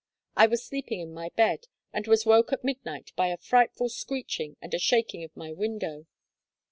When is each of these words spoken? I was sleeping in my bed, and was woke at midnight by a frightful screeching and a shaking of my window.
I 0.35 0.47
was 0.47 0.65
sleeping 0.65 0.99
in 0.99 1.13
my 1.13 1.29
bed, 1.35 1.67
and 1.93 2.07
was 2.07 2.25
woke 2.25 2.51
at 2.51 2.63
midnight 2.63 3.11
by 3.15 3.27
a 3.27 3.37
frightful 3.37 3.87
screeching 3.87 4.57
and 4.59 4.73
a 4.73 4.79
shaking 4.79 5.23
of 5.23 5.37
my 5.37 5.51
window. 5.53 6.07